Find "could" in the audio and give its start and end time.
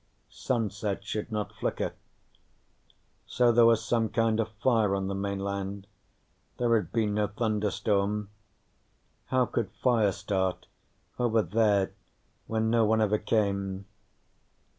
9.45-9.69